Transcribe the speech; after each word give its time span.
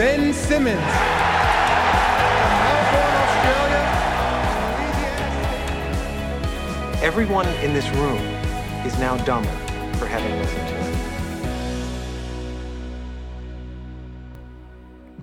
Simmons. 0.00 0.80
Everyone 7.02 7.46
in 7.58 7.74
this 7.74 7.86
room 7.90 8.16
is 8.86 8.98
now 8.98 9.18
dumber 9.26 9.50
for 9.98 10.06
having 10.06 10.34
listened 10.38 10.68
to 10.68 10.74
it. 10.74 10.96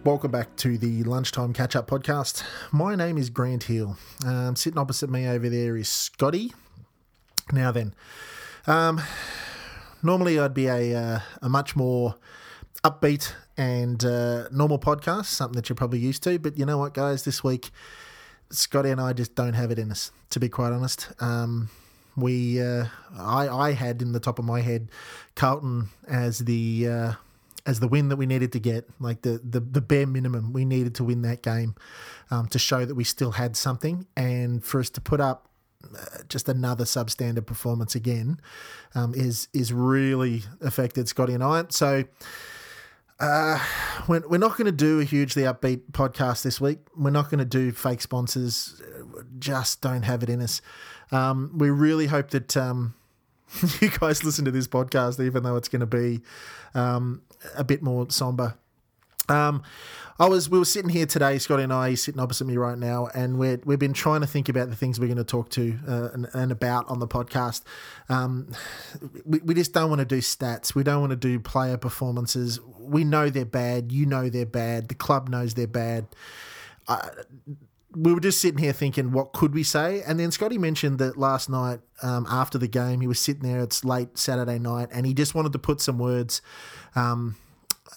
Welcome 0.06 0.30
back 0.30 0.56
to 0.58 0.78
the 0.78 1.02
Lunchtime 1.06 1.54
Catch 1.54 1.76
Up 1.76 1.90
Podcast. 1.90 2.44
My 2.72 2.94
name 2.94 3.18
is 3.18 3.32
Grant 3.32 3.64
Hill. 3.64 3.98
Um, 4.28 4.56
sitting 4.56 4.78
opposite 4.78 5.10
me 5.10 5.28
over 5.28 5.50
there 5.50 5.76
is 5.76 5.90
Scotty. 5.90 6.54
Now 7.52 7.72
then, 7.72 7.96
um, 8.68 9.02
normally 10.04 10.40
I'd 10.40 10.54
be 10.54 10.68
a, 10.68 10.96
uh, 10.96 11.20
a 11.42 11.50
much 11.50 11.76
more 11.76 12.14
upbeat 12.84 13.34
and 13.58 14.04
uh, 14.06 14.48
normal 14.52 14.80
podcast, 14.80 15.26
something 15.26 15.56
that 15.56 15.70
you're 15.70 15.76
probably 15.76 16.00
used 16.00 16.24
to. 16.24 16.38
But 16.40 16.58
you 16.58 16.66
know 16.66 16.78
what, 16.78 16.94
guys? 16.94 17.24
This 17.24 17.44
week, 17.44 17.72
Scotty 18.50 18.90
and 18.90 19.02
I 19.02 19.14
just 19.14 19.36
don't 19.36 19.54
have 19.54 19.72
it 19.72 19.80
in 19.80 19.92
us, 19.92 20.12
to 20.32 20.40
be 20.40 20.50
quite 20.50 20.72
honest. 20.72 21.10
Um, 21.20 21.70
we, 22.16 22.62
uh, 22.62 22.86
I, 23.18 23.48
I 23.48 23.72
had 23.74 24.02
in 24.02 24.12
the 24.12 24.20
top 24.20 24.40
of 24.40 24.46
my 24.46 24.62
head 24.62 24.90
Carlton 25.36 25.90
as 26.08 26.40
the 26.40 26.88
uh, 26.88 27.14
as 27.66 27.80
the 27.80 27.88
win 27.88 28.10
that 28.10 28.16
we 28.16 28.26
needed 28.26 28.52
to 28.54 28.60
get, 28.60 28.90
like 29.00 29.22
the 29.22 29.42
the, 29.44 29.60
the 29.60 29.82
bare 29.82 30.08
minimum 30.08 30.54
we 30.54 30.66
needed 30.66 30.96
to 30.96 31.04
win 31.04 31.22
that 31.24 31.42
game 31.44 31.76
um, 32.32 32.48
to 32.48 32.60
show 32.60 32.86
that 32.86 32.96
we 32.96 33.04
still 33.04 33.32
had 33.32 33.56
something, 33.56 34.08
and 34.16 34.64
for 34.64 34.80
us 34.80 34.90
to 34.92 35.02
put 35.02 35.20
up 35.20 35.50
uh, 35.84 36.24
just 36.30 36.50
another 36.50 36.86
substandard 36.86 37.46
performance 37.46 37.94
again 37.94 38.40
um, 38.96 39.14
is 39.14 39.48
is 39.54 39.74
really 39.74 40.44
affected 40.62 41.08
Scotty 41.08 41.34
and 41.34 41.44
I. 41.44 41.66
So. 41.70 42.06
Uh, 43.20 43.60
we're, 44.08 44.28
we're 44.28 44.38
not 44.38 44.58
going 44.58 44.66
to 44.66 44.72
do 44.72 45.00
a 45.00 45.04
hugely 45.04 45.44
upbeat 45.44 45.82
podcast 45.92 46.44
this 46.44 46.62
week. 46.62 46.80
We're 46.96 47.10
not 47.10 47.30
going 47.30 47.40
to 47.40 47.46
do 47.46 47.72
fake 47.72 48.02
sponsors. 48.02 48.82
Just 49.40 49.82
don't 49.82 50.04
have 50.04 50.22
it 50.24 50.30
in 50.30 50.42
us. 50.42 50.62
Um, 51.12 51.52
we 51.58 51.70
really 51.70 52.08
hope 52.08 52.30
that 52.32 52.56
um, 52.56 52.94
you 53.82 53.90
guys 53.90 54.24
listen 54.24 54.46
to 54.46 54.52
this 54.52 54.68
podcast, 54.68 55.24
even 55.24 55.44
though 55.44 55.56
it's 55.56 55.70
going 55.70 55.80
to 55.80 55.86
be 55.86 56.22
um, 56.76 57.22
a 57.56 57.64
bit 57.64 57.82
more 57.82 58.10
somber. 58.10 58.56
Um, 59.30 59.64
I 60.20 60.28
was 60.28 60.50
we 60.50 60.58
were 60.58 60.66
sitting 60.66 60.90
here 60.90 61.06
today, 61.06 61.38
Scotty 61.38 61.64
and 61.64 61.72
I, 61.74 61.94
sitting 61.94 62.20
opposite 62.20 62.46
me 62.46 62.58
right 62.58 62.78
now, 62.78 63.08
and 63.14 63.38
we're 63.38 63.60
we've 63.66 63.78
been 63.78 63.94
trying 63.94 64.22
to 64.22 64.28
think 64.28 64.50
about 64.50 64.70
the 64.70 64.76
things 64.76 65.00
we're 65.00 65.08
going 65.08 65.18
to 65.18 65.24
talk 65.24 65.50
to 65.52 65.78
uh, 65.88 66.10
and, 66.14 66.28
and, 66.34 66.52
about 66.52 66.88
on 66.90 67.00
the 67.00 67.08
podcast. 67.08 67.62
Um, 68.10 68.52
we, 69.26 69.40
we 69.40 69.54
just 69.54 69.74
don't 69.74 69.90
want 69.90 70.00
to 70.00 70.06
do 70.06 70.18
stats. 70.18 70.74
We 70.74 70.82
don't 70.84 71.02
want 71.02 71.12
to 71.12 71.18
do 71.18 71.40
player 71.40 71.78
performances. 71.78 72.60
We 72.88 73.04
know 73.04 73.30
they're 73.30 73.46
bad. 73.46 73.92
You 73.92 74.06
know 74.06 74.30
they're 74.30 74.46
bad. 74.46 74.90
The 74.90 74.96
club 74.96 75.30
knows 75.30 75.54
they're 75.54 75.68
bad. 75.68 76.08
We 77.96 78.14
were 78.14 78.20
just 78.20 78.42
sitting 78.42 78.60
here 78.60 78.74
thinking, 78.74 79.12
what 79.12 79.34
could 79.34 79.54
we 79.54 79.64
say? 79.64 80.04
And 80.06 80.20
then 80.20 80.32
Scotty 80.32 80.58
mentioned 80.58 81.00
that 81.00 81.18
last 81.18 81.50
night 81.50 81.80
um, 82.04 82.28
after 82.30 82.58
the 82.58 82.68
game, 82.68 83.02
he 83.02 83.08
was 83.08 83.20
sitting 83.20 83.44
there. 83.44 83.62
It's 83.62 83.84
late 83.84 84.18
Saturday 84.18 84.60
night, 84.60 84.90
and 84.92 85.06
he 85.06 85.14
just 85.14 85.34
wanted 85.34 85.54
to 85.54 85.60
put 85.60 85.82
some 85.82 85.98
words. 85.98 86.42
Um, 86.96 87.38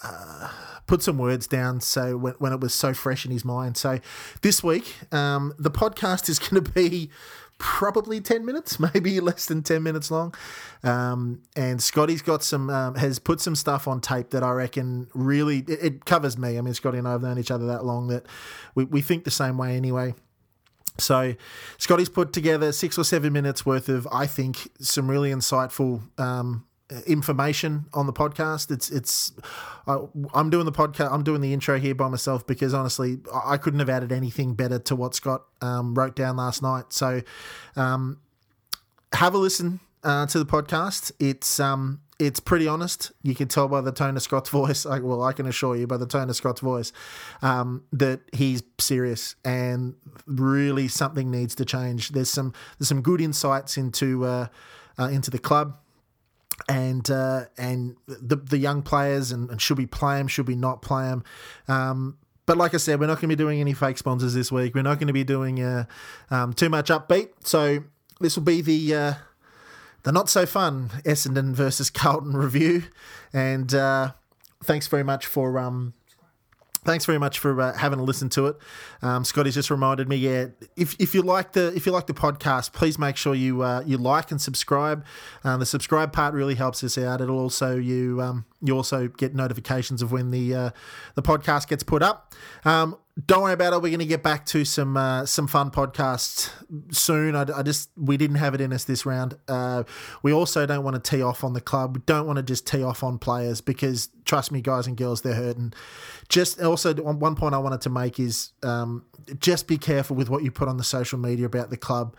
uh, 0.02 0.48
put 0.86 1.02
some 1.02 1.18
words 1.18 1.46
down 1.46 1.80
so 1.80 2.16
when, 2.16 2.34
when, 2.34 2.52
it 2.52 2.60
was 2.60 2.74
so 2.74 2.92
fresh 2.92 3.24
in 3.24 3.30
his 3.30 3.44
mind. 3.44 3.76
So 3.76 4.00
this 4.42 4.62
week, 4.62 4.96
um, 5.12 5.54
the 5.56 5.70
podcast 5.70 6.28
is 6.28 6.38
going 6.48 6.64
to 6.64 6.70
be 6.72 7.10
probably 7.60 8.20
10 8.20 8.44
minutes, 8.44 8.80
maybe 8.94 9.20
less 9.20 9.46
than 9.46 9.62
10 9.62 9.84
minutes 9.84 10.10
long. 10.10 10.34
Um, 10.82 11.42
and 11.54 11.80
Scotty's 11.80 12.22
got 12.22 12.42
some, 12.42 12.68
um, 12.70 12.96
has 12.96 13.20
put 13.20 13.40
some 13.40 13.54
stuff 13.54 13.86
on 13.86 14.00
tape 14.00 14.30
that 14.30 14.42
I 14.42 14.50
reckon 14.50 15.06
really, 15.14 15.58
it, 15.58 15.78
it, 15.82 16.04
covers 16.04 16.36
me. 16.36 16.58
I 16.58 16.62
mean, 16.62 16.74
Scotty 16.74 16.98
and 16.98 17.06
I 17.06 17.12
have 17.12 17.22
known 17.22 17.38
each 17.38 17.52
other 17.52 17.66
that 17.68 17.84
long 17.84 18.08
that 18.08 18.26
we, 18.74 18.84
we 18.84 19.02
think 19.02 19.22
the 19.22 19.30
same 19.30 19.56
way 19.56 19.76
anyway. 19.76 20.14
So, 20.98 21.34
Scotty's 21.78 22.08
put 22.08 22.32
together 22.32 22.72
six 22.72 22.98
or 22.98 23.04
seven 23.04 23.32
minutes 23.32 23.64
worth 23.64 23.88
of, 23.88 24.08
I 24.10 24.26
think, 24.26 24.68
some 24.80 25.08
really 25.08 25.30
insightful 25.30 26.02
um, 26.18 26.66
information 27.06 27.86
on 27.94 28.06
the 28.06 28.12
podcast. 28.12 28.70
It's 28.70 28.90
it's 28.90 29.32
I, 29.86 29.98
am 30.34 30.50
doing 30.50 30.64
the 30.64 30.72
podcast. 30.72 31.12
I'm 31.12 31.22
doing 31.22 31.40
the 31.40 31.52
intro 31.52 31.78
here 31.78 31.94
by 31.94 32.08
myself 32.08 32.46
because 32.46 32.74
honestly, 32.74 33.18
I 33.32 33.56
couldn't 33.56 33.80
have 33.80 33.90
added 33.90 34.12
anything 34.12 34.54
better 34.54 34.78
to 34.80 34.96
what 34.96 35.14
Scott 35.14 35.44
um, 35.60 35.94
wrote 35.94 36.16
down 36.16 36.36
last 36.36 36.62
night. 36.62 36.92
So, 36.92 37.22
um, 37.76 38.18
have 39.12 39.34
a 39.34 39.38
listen 39.38 39.80
uh, 40.04 40.26
to 40.26 40.38
the 40.38 40.46
podcast. 40.46 41.12
It's 41.18 41.60
um 41.60 42.00
it's 42.20 42.38
pretty 42.38 42.68
honest. 42.68 43.12
You 43.22 43.34
can 43.34 43.48
tell 43.48 43.66
by 43.66 43.80
the 43.80 43.92
tone 43.92 44.16
of 44.16 44.22
Scott's 44.22 44.50
voice. 44.60 44.84
I, 44.84 44.98
well, 44.98 45.22
I 45.22 45.32
can 45.32 45.46
assure 45.46 45.74
you 45.74 45.86
by 45.86 45.96
the 45.96 46.06
tone 46.06 46.28
of 46.28 46.36
Scott's 46.36 46.60
voice 46.60 46.92
um, 47.42 47.84
that 47.92 48.20
he's 48.32 48.62
serious 48.78 49.34
and 49.44 49.94
really 50.26 50.86
something 50.86 51.30
needs 51.30 51.54
to 51.56 51.64
change. 51.64 52.10
There's 52.10 52.30
some 52.30 52.52
there's 52.78 52.88
some 52.88 53.02
good 53.02 53.20
insights 53.20 53.76
into 53.76 54.24
uh, 54.24 54.46
uh, 54.98 55.08
into 55.08 55.30
the 55.30 55.38
club 55.38 55.78
and 56.68 57.10
uh, 57.10 57.44
and 57.56 57.96
the 58.06 58.36
the 58.36 58.58
young 58.58 58.82
players 58.82 59.32
and, 59.32 59.50
and, 59.50 59.60
should 59.60 59.78
we 59.78 59.86
play 59.86 60.18
them? 60.18 60.28
Should 60.28 60.48
we 60.48 60.56
not 60.56 60.82
play 60.82 61.04
them? 61.04 61.24
Um, 61.68 62.18
but 62.46 62.56
like 62.56 62.74
I 62.74 62.78
said, 62.78 62.98
we're 62.98 63.06
not 63.06 63.14
going 63.20 63.28
to 63.30 63.36
be 63.36 63.36
doing 63.36 63.60
any 63.60 63.74
fake 63.74 63.98
sponsors 63.98 64.34
this 64.34 64.50
week. 64.50 64.74
We're 64.74 64.82
not 64.82 64.98
going 64.98 65.06
to 65.06 65.12
be 65.12 65.24
doing 65.24 65.62
uh, 65.62 65.84
um, 66.30 66.52
too 66.52 66.68
much 66.68 66.88
upbeat. 66.88 67.28
So 67.44 67.84
this 68.20 68.36
will 68.36 68.42
be 68.42 68.60
the 68.60 68.94
uh, 68.94 69.14
the 70.02 70.12
not 70.12 70.28
so 70.28 70.46
fun 70.46 70.90
Essendon 71.04 71.52
versus 71.52 71.90
Carlton 71.90 72.36
review. 72.36 72.84
And 73.32 73.72
uh, 73.74 74.12
thanks 74.62 74.86
very 74.86 75.04
much 75.04 75.26
for 75.26 75.58
um, 75.58 75.94
thanks 76.84 77.04
very 77.04 77.18
much 77.18 77.38
for 77.38 77.60
uh, 77.60 77.76
having 77.76 77.98
a 77.98 78.02
listen 78.02 78.28
to 78.30 78.46
it. 78.46 78.56
Um, 79.02 79.24
Scotty's 79.24 79.54
just 79.54 79.70
reminded 79.70 80.08
me, 80.08 80.16
yeah, 80.16 80.46
if, 80.76 80.96
if 80.98 81.14
you 81.14 81.22
like 81.22 81.52
the 81.52 81.74
if 81.74 81.86
you 81.86 81.92
like 81.92 82.06
the 82.06 82.14
podcast, 82.14 82.72
please 82.72 82.98
make 82.98 83.16
sure 83.16 83.34
you 83.34 83.62
uh, 83.62 83.82
you 83.86 83.98
like 83.98 84.30
and 84.30 84.40
subscribe. 84.40 85.04
Uh, 85.44 85.56
the 85.56 85.66
subscribe 85.66 86.12
part 86.12 86.34
really 86.34 86.54
helps 86.54 86.82
us 86.82 86.96
out. 86.98 87.20
It'll 87.20 87.38
also 87.38 87.76
you 87.76 88.20
um, 88.20 88.44
you 88.62 88.76
also 88.76 89.08
get 89.08 89.34
notifications 89.34 90.02
of 90.02 90.12
when 90.12 90.30
the 90.30 90.54
uh, 90.54 90.70
the 91.14 91.22
podcast 91.22 91.68
gets 91.68 91.82
put 91.82 92.02
up. 92.02 92.34
Um, 92.64 92.96
don't 93.26 93.42
worry 93.42 93.52
about 93.52 93.72
it. 93.72 93.82
We're 93.82 93.90
going 93.90 93.98
to 94.00 94.06
get 94.06 94.22
back 94.22 94.46
to 94.46 94.64
some 94.64 94.96
uh, 94.96 95.26
some 95.26 95.46
fun 95.46 95.70
podcasts 95.70 96.50
soon. 96.92 97.34
I, 97.34 97.46
I, 97.54 97.62
just 97.62 97.90
we 97.96 98.16
didn't 98.16 98.36
have 98.36 98.54
it 98.54 98.60
in 98.60 98.72
us 98.72 98.84
this 98.84 99.04
round. 99.04 99.36
Uh, 99.48 99.84
we 100.22 100.32
also 100.32 100.66
don't 100.66 100.84
want 100.84 101.02
to 101.02 101.10
tee 101.10 101.22
off 101.22 101.42
on 101.42 101.52
the 101.52 101.60
club. 101.60 101.96
We 101.96 102.02
don't 102.06 102.26
want 102.26 102.36
to 102.36 102.42
just 102.42 102.66
tee 102.66 102.82
off 102.82 103.02
on 103.02 103.18
players 103.18 103.60
because 103.60 104.08
trust 104.24 104.52
me, 104.52 104.60
guys 104.60 104.86
and 104.86 104.96
girls, 104.96 105.22
they're 105.22 105.34
hurting. 105.34 105.72
Just 106.28 106.60
also 106.62 106.94
one 106.94 107.34
point 107.34 107.54
I 107.54 107.58
wanted 107.58 107.80
to 107.82 107.90
make 107.90 108.20
is 108.20 108.50
um, 108.62 109.04
just 109.38 109.66
be 109.66 109.78
careful 109.78 110.16
with 110.16 110.30
what 110.30 110.42
you 110.42 110.50
put 110.50 110.68
on 110.68 110.76
the 110.76 110.84
social 110.84 111.18
media 111.18 111.46
about 111.46 111.70
the 111.70 111.76
club. 111.76 112.16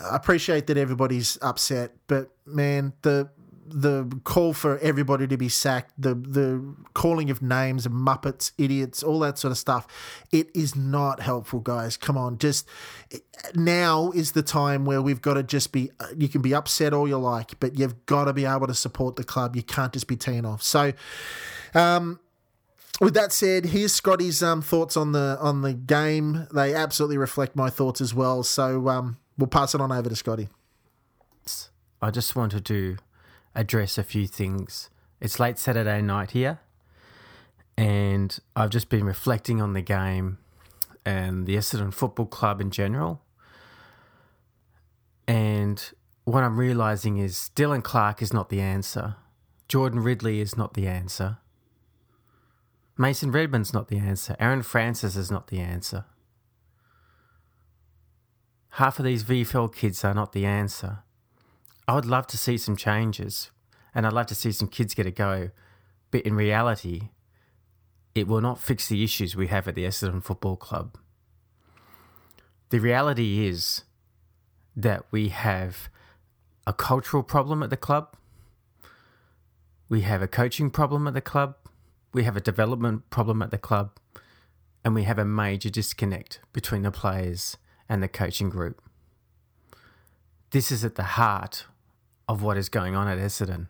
I 0.00 0.16
appreciate 0.16 0.68
that 0.68 0.76
everybody's 0.76 1.36
upset, 1.42 1.92
but 2.06 2.30
man, 2.46 2.92
the 3.02 3.28
the 3.72 4.20
call 4.24 4.52
for 4.52 4.78
everybody 4.78 5.26
to 5.26 5.36
be 5.36 5.48
sacked, 5.48 5.92
the 5.96 6.14
the 6.14 6.74
calling 6.94 7.30
of 7.30 7.40
names, 7.40 7.86
muppets, 7.86 8.52
idiots, 8.58 9.02
all 9.02 9.18
that 9.20 9.38
sort 9.38 9.52
of 9.52 9.58
stuff, 9.58 9.86
it 10.32 10.50
is 10.54 10.74
not 10.76 11.20
helpful, 11.20 11.60
guys. 11.60 11.96
Come 11.96 12.16
on, 12.18 12.38
just 12.38 12.68
now 13.54 14.10
is 14.10 14.32
the 14.32 14.42
time 14.42 14.84
where 14.84 15.00
we've 15.00 15.22
got 15.22 15.34
to 15.34 15.42
just 15.42 15.72
be. 15.72 15.90
You 16.16 16.28
can 16.28 16.42
be 16.42 16.54
upset 16.54 16.92
all 16.92 17.08
you 17.08 17.18
like, 17.18 17.58
but 17.60 17.78
you've 17.78 18.06
got 18.06 18.24
to 18.24 18.32
be 18.32 18.44
able 18.44 18.66
to 18.66 18.74
support 18.74 19.16
the 19.16 19.24
club. 19.24 19.56
You 19.56 19.62
can't 19.62 19.92
just 19.92 20.06
be 20.06 20.16
teeing 20.16 20.44
off. 20.44 20.62
So, 20.62 20.92
um, 21.74 22.20
with 23.00 23.14
that 23.14 23.32
said, 23.32 23.66
here's 23.66 23.94
Scotty's 23.94 24.42
um, 24.42 24.60
thoughts 24.60 24.96
on 24.96 25.12
the 25.12 25.38
on 25.40 25.62
the 25.62 25.72
game. 25.72 26.46
They 26.52 26.74
absolutely 26.74 27.18
reflect 27.18 27.56
my 27.56 27.70
thoughts 27.70 28.00
as 28.00 28.12
well. 28.14 28.42
So 28.42 28.88
um, 28.88 29.16
we'll 29.38 29.46
pass 29.46 29.74
it 29.74 29.80
on 29.80 29.90
over 29.90 30.08
to 30.08 30.16
Scotty. 30.16 30.48
I 32.02 32.10
just 32.10 32.34
wanted 32.34 32.64
to 32.66 32.96
address 33.54 33.98
a 33.98 34.02
few 34.02 34.26
things. 34.26 34.90
It's 35.20 35.38
late 35.38 35.58
Saturday 35.58 36.00
night 36.00 36.30
here, 36.30 36.60
and 37.76 38.38
I've 38.56 38.70
just 38.70 38.88
been 38.88 39.04
reflecting 39.04 39.60
on 39.60 39.72
the 39.72 39.82
game 39.82 40.38
and 41.04 41.46
the 41.46 41.56
Essendon 41.56 41.92
Football 41.92 42.26
Club 42.26 42.60
in 42.60 42.70
general. 42.70 43.22
And 45.26 45.82
what 46.24 46.42
I'm 46.42 46.58
realizing 46.58 47.18
is 47.18 47.50
Dylan 47.54 47.82
Clarke 47.82 48.22
is 48.22 48.32
not 48.32 48.48
the 48.48 48.60
answer. 48.60 49.16
Jordan 49.68 50.00
Ridley 50.00 50.40
is 50.40 50.56
not 50.56 50.74
the 50.74 50.86
answer. 50.86 51.38
Mason 52.98 53.30
Redman's 53.30 53.72
not 53.72 53.88
the 53.88 53.98
answer. 53.98 54.36
Aaron 54.38 54.62
Francis 54.62 55.16
is 55.16 55.30
not 55.30 55.46
the 55.46 55.60
answer. 55.60 56.04
Half 58.74 58.98
of 58.98 59.04
these 59.04 59.24
VFL 59.24 59.74
kids 59.74 60.04
are 60.04 60.14
not 60.14 60.32
the 60.32 60.44
answer. 60.44 60.98
I 61.90 61.94
would 61.94 62.06
love 62.06 62.28
to 62.28 62.38
see 62.38 62.56
some 62.56 62.76
changes 62.76 63.50
and 63.92 64.06
I'd 64.06 64.12
love 64.12 64.26
to 64.26 64.34
see 64.36 64.52
some 64.52 64.68
kids 64.68 64.94
get 64.94 65.06
a 65.06 65.10
go. 65.10 65.50
But 66.12 66.20
in 66.20 66.36
reality, 66.36 67.08
it 68.14 68.28
will 68.28 68.40
not 68.40 68.60
fix 68.60 68.86
the 68.86 69.02
issues 69.02 69.34
we 69.34 69.48
have 69.48 69.66
at 69.66 69.74
the 69.74 69.82
Essendon 69.82 70.22
Football 70.22 70.54
Club. 70.54 70.96
The 72.68 72.78
reality 72.78 73.44
is 73.44 73.82
that 74.76 75.04
we 75.10 75.30
have 75.30 75.88
a 76.64 76.72
cultural 76.72 77.24
problem 77.24 77.60
at 77.60 77.70
the 77.70 77.76
club, 77.76 78.14
we 79.88 80.02
have 80.02 80.22
a 80.22 80.28
coaching 80.28 80.70
problem 80.70 81.08
at 81.08 81.14
the 81.14 81.20
club, 81.20 81.56
we 82.12 82.22
have 82.22 82.36
a 82.36 82.40
development 82.40 83.10
problem 83.10 83.42
at 83.42 83.50
the 83.50 83.58
club, 83.58 83.98
and 84.84 84.94
we 84.94 85.02
have 85.02 85.18
a 85.18 85.24
major 85.24 85.70
disconnect 85.70 86.38
between 86.52 86.82
the 86.82 86.92
players 86.92 87.56
and 87.88 88.00
the 88.00 88.06
coaching 88.06 88.48
group. 88.48 88.80
This 90.52 90.70
is 90.70 90.84
at 90.84 90.94
the 90.94 91.18
heart 91.18 91.66
of 92.30 92.44
what 92.44 92.56
is 92.56 92.68
going 92.68 92.94
on 92.94 93.08
at 93.08 93.18
Essendon. 93.18 93.66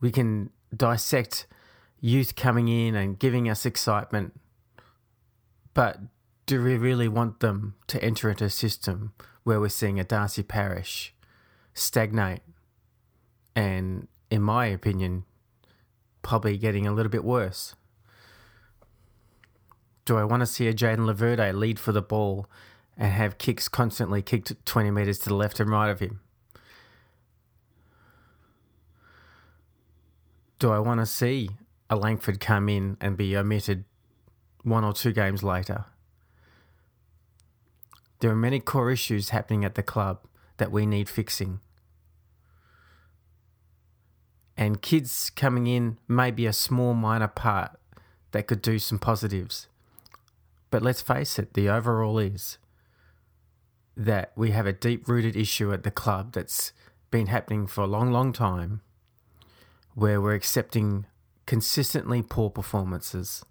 We 0.00 0.10
can 0.10 0.50
dissect 0.76 1.46
youth 2.00 2.34
coming 2.34 2.66
in 2.66 2.96
and 2.96 3.16
giving 3.16 3.48
us 3.48 3.64
excitement, 3.64 4.32
but 5.74 6.00
do 6.46 6.64
we 6.64 6.76
really 6.76 7.06
want 7.06 7.38
them 7.38 7.76
to 7.86 8.02
enter 8.02 8.28
into 8.28 8.44
a 8.44 8.50
system 8.50 9.12
where 9.44 9.60
we're 9.60 9.68
seeing 9.68 10.00
a 10.00 10.04
Darcy 10.04 10.42
Parish 10.42 11.14
stagnate 11.74 12.40
and, 13.54 14.08
in 14.32 14.42
my 14.42 14.66
opinion, 14.66 15.26
probably 16.22 16.58
getting 16.58 16.88
a 16.88 16.92
little 16.92 17.10
bit 17.10 17.22
worse? 17.22 17.76
Do 20.04 20.16
I 20.16 20.24
want 20.24 20.40
to 20.40 20.46
see 20.46 20.66
a 20.66 20.74
Jayden 20.74 21.06
Laverde 21.06 21.54
lead 21.54 21.78
for 21.78 21.92
the 21.92 22.02
ball 22.02 22.50
and 22.98 23.12
have 23.12 23.38
kicks 23.38 23.68
constantly 23.68 24.20
kicked 24.20 24.52
20 24.66 24.90
metres 24.90 25.18
to 25.20 25.28
the 25.28 25.34
left 25.36 25.60
and 25.60 25.70
right 25.70 25.88
of 25.88 26.00
him? 26.00 26.20
Do 30.58 30.72
I 30.72 30.80
want 30.80 30.98
to 30.98 31.06
see 31.06 31.50
a 31.88 31.94
Langford 31.94 32.40
come 32.40 32.68
in 32.68 32.96
and 33.00 33.16
be 33.16 33.36
omitted 33.36 33.84
one 34.64 34.84
or 34.84 34.92
two 34.92 35.12
games 35.12 35.44
later? 35.44 35.84
There 38.18 38.32
are 38.32 38.36
many 38.36 38.58
core 38.58 38.90
issues 38.90 39.28
happening 39.28 39.64
at 39.64 39.76
the 39.76 39.82
club 39.84 40.18
that 40.56 40.72
we 40.72 40.84
need 40.84 41.08
fixing. 41.08 41.60
And 44.56 44.82
kids 44.82 45.30
coming 45.30 45.68
in 45.68 45.98
may 46.08 46.32
be 46.32 46.44
a 46.46 46.52
small, 46.52 46.94
minor 46.94 47.28
part 47.28 47.78
that 48.32 48.48
could 48.48 48.60
do 48.60 48.80
some 48.80 48.98
positives. 48.98 49.68
But 50.72 50.82
let's 50.82 51.00
face 51.00 51.38
it, 51.38 51.54
the 51.54 51.68
overall 51.68 52.18
is 52.18 52.58
that 53.98 54.32
we 54.36 54.52
have 54.52 54.66
a 54.66 54.72
deep 54.72 55.08
rooted 55.08 55.34
issue 55.34 55.72
at 55.72 55.82
the 55.82 55.90
club 55.90 56.32
that's 56.32 56.72
been 57.10 57.26
happening 57.26 57.66
for 57.66 57.80
a 57.80 57.86
long, 57.86 58.12
long 58.12 58.32
time 58.32 58.80
where 59.94 60.20
we're 60.20 60.34
accepting 60.34 61.04
consistently 61.46 62.22
poor 62.22 62.48
performances. 62.48 63.44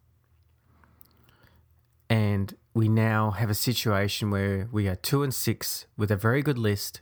And 2.10 2.56
we 2.74 2.88
now 2.88 3.32
have 3.32 3.50
a 3.50 3.56
situation 3.56 4.32
where 4.32 4.70
we 4.72 4.88
are 4.88 4.96
two 4.96 5.22
and 5.22 5.34
six 5.34 5.86
with 5.98 6.10
a 6.12 6.16
very 6.16 6.42
good 6.42 6.58
list, 6.58 7.02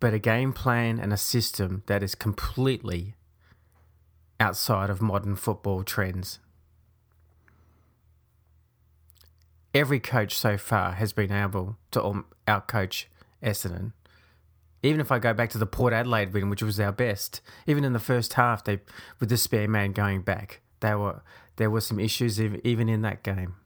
but 0.00 0.14
a 0.14 0.18
game 0.18 0.54
plan 0.54 0.98
and 0.98 1.12
a 1.12 1.18
system 1.18 1.82
that 1.86 2.02
is 2.02 2.14
completely 2.14 3.16
outside 4.40 4.88
of 4.88 5.02
modern 5.02 5.36
football 5.36 5.82
trends. 5.82 6.38
Every 9.74 9.98
coach 9.98 10.38
so 10.38 10.56
far 10.56 10.92
has 10.92 11.12
been 11.12 11.32
able 11.32 11.76
to 11.90 12.24
outcoach 12.46 13.06
Essendon. 13.42 13.92
Even 14.82 15.00
if 15.00 15.10
I 15.10 15.18
go 15.18 15.34
back 15.34 15.50
to 15.50 15.58
the 15.58 15.66
Port 15.66 15.92
Adelaide 15.92 16.32
win, 16.32 16.50
which 16.50 16.62
was 16.62 16.78
our 16.78 16.92
best, 16.92 17.40
even 17.66 17.84
in 17.84 17.92
the 17.94 17.98
first 17.98 18.34
half, 18.34 18.62
they 18.62 18.80
with 19.18 19.30
the 19.30 19.36
spare 19.36 19.68
man 19.68 19.92
going 19.92 20.22
back, 20.22 20.60
they 20.80 20.94
were 20.94 21.22
there 21.56 21.70
were 21.70 21.80
some 21.80 21.98
issues 21.98 22.40
even 22.40 22.88
in 22.88 23.02
that 23.02 23.22
game. 23.22 23.56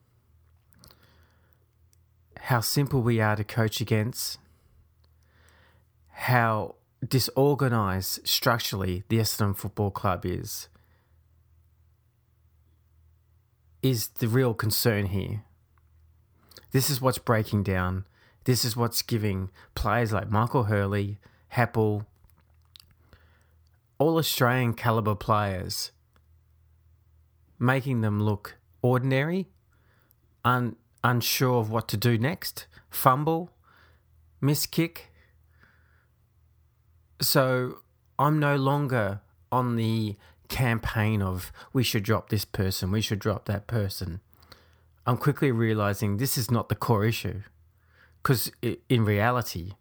How 2.39 2.61
simple 2.61 3.03
we 3.03 3.21
are 3.21 3.37
to 3.37 3.45
coach 3.45 3.81
against, 3.81 4.39
how 6.11 6.77
disorganised 7.07 8.27
structurally 8.27 9.03
the 9.09 9.19
Essendon 9.19 9.57
Football 9.57 9.91
Club 9.91 10.25
is, 10.25 10.69
is 13.83 14.09
the 14.09 14.29
real 14.29 14.55
concern 14.55 15.07
here. 15.07 15.43
This 16.71 16.91
is 16.91 17.01
what's 17.01 17.19
breaking 17.19 17.63
down. 17.63 18.05
This 18.45 18.65
is 18.65 18.77
what's 18.77 19.03
giving 19.03 19.51
players 19.75 20.13
like 20.13 20.31
Michael 20.31 20.65
Hurley, 20.65 21.19
Heppell, 21.55 22.07
all 23.99 24.17
Australian 24.17 24.75
caliber 24.75 25.15
players, 25.15 25.91
making 27.59 28.01
them 28.01 28.23
look 28.23 28.57
ordinary, 28.81 29.49
un, 30.45 30.77
unsure 31.03 31.61
of 31.61 31.71
what 31.71 31.89
to 31.89 31.97
do 31.97 32.17
next, 32.17 32.67
fumble, 32.91 33.51
miss 34.41 34.67
kick. 34.67 35.11
So 37.21 37.79
I'm 38.19 38.39
no 38.39 38.57
longer 38.57 39.21
on 39.51 39.77
the 39.77 40.17
campaign 40.49 41.21
of 41.21 41.53
we 41.73 41.83
should 41.83 42.03
drop 42.03 42.29
this 42.29 42.45
person, 42.45 42.91
we 42.91 43.01
should 43.01 43.19
drop 43.19 43.47
that 43.47 43.67
person. 43.67 44.21
I'm 45.09 45.17
quickly 45.17 45.51
realizing 45.51 46.19
this 46.19 46.37
is 46.37 46.51
not 46.51 46.69
the 46.69 46.75
core 46.75 47.03
issue. 47.03 47.41
Because 48.23 48.53
in 48.91 49.07
reality, 49.07 49.73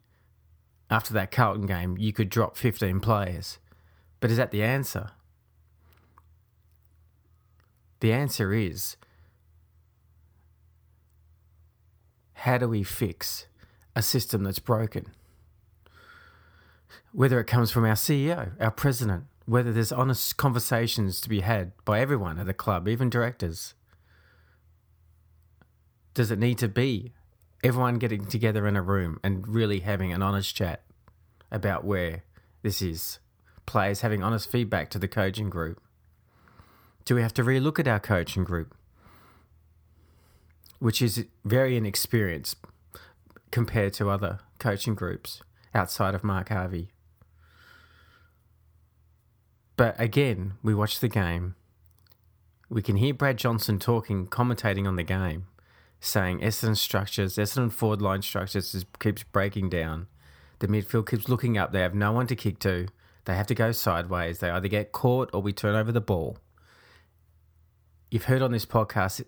after 0.90 1.14
that 1.16 1.32
Carlton 1.32 1.66
game, 1.66 1.98
you 1.98 2.14
could 2.14 2.30
drop 2.30 2.56
15 2.56 3.02
players. 3.02 3.60
But 4.22 4.32
is 4.32 4.38
that 4.38 4.52
the 4.52 4.64
answer? 4.64 5.10
The 8.00 8.14
answer 8.14 8.54
is 8.54 8.96
how 12.32 12.58
do 12.58 12.70
we 12.70 12.84
fix 12.84 13.48
a 13.98 14.02
system 14.02 14.46
that's 14.46 14.60
broken? 14.60 15.08
Whether 17.12 17.42
it 17.42 17.48
comes 17.48 17.70
from 17.70 17.84
our 17.84 17.96
CEO, 17.96 18.52
our 18.62 18.72
president, 18.72 19.26
whether 19.46 19.74
there's 19.74 19.92
honest 19.92 20.38
conversations 20.38 21.20
to 21.20 21.28
be 21.28 21.42
had 21.42 21.74
by 21.84 22.00
everyone 22.00 22.40
at 22.40 22.46
the 22.46 22.54
club, 22.54 22.88
even 22.88 23.10
directors 23.10 23.74
does 26.18 26.31
it 26.31 26.40
need 26.40 26.57
to 26.57 26.68
be 26.68 27.14
everyone 27.64 28.00
getting 28.00 28.26
together 28.26 28.68
in 28.68 28.76
a 28.76 28.81
room 28.81 29.19
and 29.24 29.47
really 29.47 29.81
having 29.81 30.12
an 30.12 30.24
honest 30.24 30.56
chat 30.56 30.81
about 31.52 31.86
where 31.86 32.24
this 32.64 32.81
is? 32.81 33.19
Players 33.68 34.02
having 34.02 34.24
honest 34.24 34.52
feedback 34.52 34.90
to 34.90 34.97
the 34.97 35.07
coaching 35.07 35.52
group. 35.52 35.80
Do 37.06 37.14
we 37.14 37.21
have 37.21 37.36
to 37.36 37.44
relook 37.44 37.78
at 37.78 37.88
our 37.88 38.00
coaching 38.00 38.44
group, 38.44 38.76
which 40.80 41.04
is 41.04 41.26
very 41.45 41.78
inexperienced 41.78 42.57
compared 43.52 43.94
to 43.94 44.09
other 44.09 44.40
coaching 44.57 44.95
groups 44.95 45.44
outside 45.76 46.16
of 46.16 46.24
Mark 46.24 46.50
Harvey? 46.50 46.90
But 49.76 49.94
again, 50.02 50.54
we 50.64 50.74
watch 50.74 51.00
the 51.00 51.09
game. 51.09 51.54
We 52.69 52.81
can 52.81 52.95
hear 52.95 53.14
Brad 53.14 53.38
Johnson 53.38 53.78
talking, 53.78 54.26
commentating 54.26 54.88
on 54.88 54.95
the 54.95 55.04
game 55.04 55.45
saying 55.99 56.39
Essendon 56.39 56.77
structures, 56.77 57.35
Essendon 57.35 57.71
forward 57.71 58.01
line 58.01 58.21
structures 58.21 58.71
just 58.71 58.99
keeps 58.99 59.23
breaking 59.23 59.69
down. 59.69 60.07
The 60.59 60.68
midfield 60.68 61.09
keeps 61.09 61.30
looking 61.30 61.57
up. 61.57 61.71
They 61.71 61.81
have 61.81 61.95
no 61.95 62.11
one 62.11 62.27
to 62.27 62.35
kick 62.35 62.59
to. 62.59 62.87
They 63.25 63.35
have 63.35 63.47
to 63.47 63.56
go 63.56 63.71
sideways. 63.71 64.39
They 64.39 64.49
either 64.49 64.68
get 64.68 64.92
caught 64.92 65.30
or 65.33 65.42
we 65.42 65.54
turn 65.54 65.75
over 65.75 65.92
the 65.92 66.01
ball. 66.01 66.37
You've 68.09 68.25
heard 68.25 68.42
on 68.42 68.51
this 68.51 68.66
podcast 68.66 69.23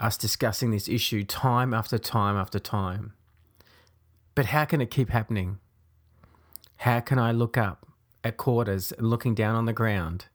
us 0.00 0.16
discussing 0.16 0.70
this 0.70 0.88
issue 0.88 1.22
time 1.22 1.72
after 1.72 1.98
time 1.98 2.36
after 2.36 2.58
time. 2.58 3.12
But 4.34 4.46
how 4.46 4.64
can 4.64 4.80
it 4.80 4.90
keep 4.90 5.10
happening? 5.10 5.58
How 6.78 7.00
can 7.00 7.18
I 7.18 7.30
look 7.30 7.56
up 7.56 7.86
at 8.24 8.36
quarters 8.36 8.90
and 8.92 9.08
looking 9.08 9.34
down 9.34 9.54
on 9.54 9.66
the 9.66 9.72
ground 9.72 10.26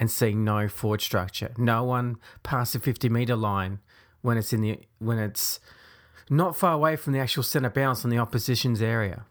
and 0.00 0.10
seeing 0.10 0.42
no 0.42 0.68
forward 0.68 1.00
structure? 1.00 1.52
No 1.56 1.84
one 1.84 2.16
past 2.42 2.72
the 2.72 2.80
50 2.80 3.08
metre 3.08 3.36
line 3.36 3.78
when 4.22 4.38
it's 4.38 4.52
in 4.52 4.62
the 4.62 4.80
when 4.98 5.18
it's 5.18 5.60
not 6.30 6.56
far 6.56 6.72
away 6.72 6.96
from 6.96 7.12
the 7.12 7.18
actual 7.18 7.42
centre 7.42 7.70
bounce 7.70 8.04
on 8.04 8.10
the 8.10 8.18
opposition's 8.18 8.80
area. 8.80 9.24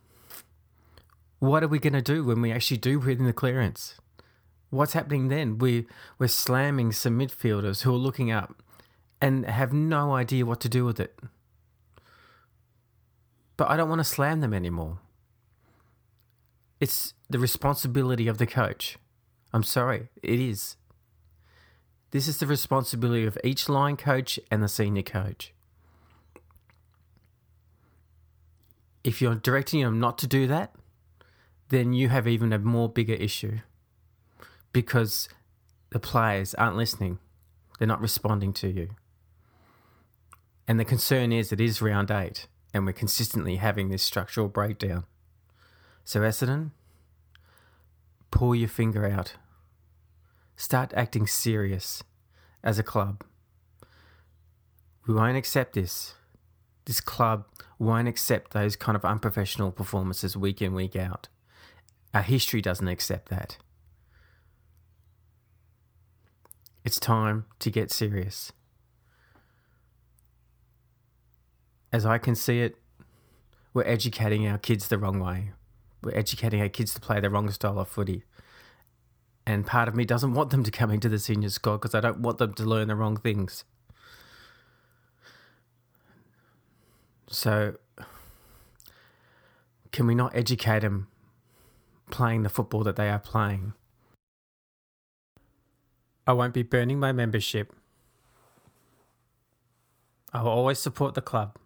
What 1.40 1.64
are 1.64 1.68
we 1.68 1.80
going 1.80 1.94
to 1.94 2.02
do 2.02 2.24
when 2.24 2.42
we 2.42 2.52
actually 2.52 2.78
do 2.78 3.00
win 3.00 3.26
the 3.26 3.34
clearance? 3.34 3.96
What's 4.70 4.94
happening 4.94 5.30
then? 5.30 5.58
We 5.58 5.88
we're 6.20 6.28
slamming 6.28 6.92
some 6.92 7.18
midfielders 7.18 7.82
who 7.82 7.94
are 7.94 7.98
looking 7.98 8.32
up 8.32 8.62
and 9.20 9.46
have 9.46 9.74
no 9.74 10.14
idea 10.14 10.46
what 10.46 10.60
to 10.62 10.70
do 10.70 10.86
with 10.86 11.00
it. 11.00 11.18
But 13.58 13.70
I 13.70 13.78
don't 13.78 13.90
want 13.90 14.00
to 14.00 14.06
slam 14.06 14.42
them 14.42 14.54
anymore. 14.54 15.00
It's 16.80 17.14
the 17.30 17.38
responsibility 17.38 18.28
of 18.28 18.40
the 18.40 18.48
coach. 18.48 18.98
I'm 19.54 19.64
sorry, 19.64 20.10
it 20.24 20.40
is. 20.40 20.78
This 22.12 22.28
is 22.28 22.38
the 22.38 22.48
responsibility 22.48 23.26
of 23.26 23.38
each 23.44 23.70
line 23.70 23.96
coach 23.98 24.40
and 24.50 24.62
the 24.62 24.68
senior 24.68 25.02
coach. 25.02 25.54
If 29.04 29.22
you're 29.22 29.36
directing 29.36 29.82
them 29.82 30.00
not 30.00 30.18
to 30.20 30.28
do 30.28 30.46
that, 30.48 30.76
then 31.70 31.94
you 31.94 32.10
have 32.10 32.28
even 32.28 32.52
a 32.52 32.60
more 32.60 32.90
bigger 32.90 33.14
issue 33.14 33.60
because 34.74 35.30
the 35.92 36.00
players 36.00 36.54
aren't 36.56 36.76
listening. 36.76 37.20
They're 37.80 37.88
not 37.88 38.02
responding 38.02 38.54
to 38.54 38.68
you. 38.68 38.90
And 40.68 40.80
the 40.80 40.86
concern 40.86 41.32
is 41.32 41.52
it 41.52 41.62
is 41.62 41.82
round 41.82 42.12
eight 42.12 42.48
and 42.74 42.86
we're 42.86 42.94
consistently 42.94 43.56
having 43.56 43.90
this 43.90 44.04
structural 44.04 44.50
breakdown. 44.50 45.06
So, 46.04 46.22
Essendon, 46.22 46.72
pull 48.32 48.54
your 48.54 48.70
finger 48.70 49.08
out 49.08 49.36
Start 50.62 50.94
acting 50.96 51.26
serious 51.26 52.04
as 52.64 52.78
a 52.78 52.84
club. 52.84 53.24
We 55.08 55.16
won't 55.16 55.36
accept 55.36 55.74
this. 55.74 56.14
This 56.86 57.02
club 57.02 57.46
won't 57.80 58.08
accept 58.08 58.54
those 58.54 58.76
kind 58.76 58.96
of 58.96 59.04
unprofessional 59.04 59.72
performances 59.72 60.38
week 60.38 60.62
in, 60.62 60.76
week 60.76 60.96
out. 60.96 61.30
Our 62.14 62.22
history 62.22 62.62
doesn't 62.62 62.88
accept 62.88 63.30
that. 63.30 63.58
It's 66.86 67.00
time 67.00 67.46
to 67.58 67.72
get 67.72 67.90
serious. 67.90 68.52
As 71.92 72.06
I 72.06 72.20
can 72.20 72.36
see 72.36 72.60
it, 72.60 72.76
we're 73.74 73.88
educating 73.88 74.48
our 74.48 74.60
kids 74.60 74.90
the 74.90 75.00
wrong 75.00 75.20
way. 75.20 75.54
We're 76.04 76.16
educating 76.16 76.62
our 76.62 76.70
kids 76.70 76.94
to 76.94 77.02
play 77.02 77.20
the 77.20 77.32
wrong 77.32 77.50
style 77.50 77.80
of 77.80 77.88
footy. 77.88 78.26
And 79.46 79.66
part 79.66 79.88
of 79.88 79.96
me 79.96 80.06
doesn't 80.06 80.34
want 80.34 80.52
them 80.52 80.64
to 80.64 80.72
come 80.72 80.92
into 80.92 81.10
the 81.10 81.20
senior 81.20 81.50
squad 81.50 81.78
because 81.78 81.96
I 81.96 82.00
don't 82.00 82.20
want 82.20 82.38
them 82.38 82.54
to 82.54 82.64
learn 82.64 82.88
the 82.88 82.96
wrong 82.96 83.18
things. 83.18 83.64
So, 87.28 87.76
can 89.92 90.06
we 90.06 90.16
not 90.16 90.36
educate 90.36 90.82
them 90.82 91.08
playing 92.10 92.44
the 92.44 92.50
football 92.50 92.84
that 92.84 92.98
they 92.98 93.10
are 93.10 93.20
playing? 93.20 93.74
I 96.28 96.34
won't 96.34 96.54
be 96.54 96.64
burning 96.64 97.00
my 97.00 97.12
membership. 97.12 97.74
I 100.34 100.44
will 100.44 100.50
always 100.50 100.80
support 100.80 101.14
the 101.14 101.22
club. 101.22 101.58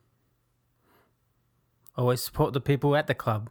Always 1.98 2.22
support 2.22 2.54
the 2.54 2.62
people 2.62 2.96
at 2.96 3.08
the 3.08 3.14
club. 3.14 3.50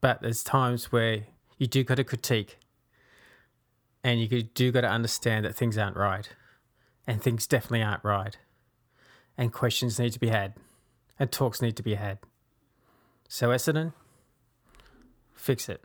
But 0.00 0.22
there's 0.22 0.42
times 0.42 0.92
where 0.92 1.24
you 1.56 1.66
do 1.66 1.82
got 1.84 1.96
to 1.96 2.04
critique 2.04 2.58
and 4.04 4.20
you 4.20 4.42
do 4.42 4.70
got 4.70 4.82
to 4.82 4.88
understand 4.88 5.44
that 5.44 5.56
things 5.56 5.76
aren't 5.76 5.96
right 5.96 6.28
and 7.06 7.22
things 7.22 7.46
definitely 7.46 7.82
aren't 7.82 8.04
right 8.04 8.36
and 9.36 9.52
questions 9.52 9.98
need 9.98 10.12
to 10.12 10.20
be 10.20 10.28
had 10.28 10.54
and 11.18 11.32
talks 11.32 11.60
need 11.60 11.76
to 11.76 11.82
be 11.82 11.94
had. 11.94 12.18
So 13.28 13.48
Essendon, 13.48 13.92
fix 15.34 15.68
it. 15.68 15.84